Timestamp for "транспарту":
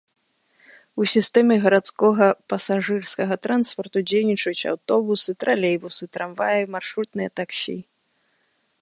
3.45-3.97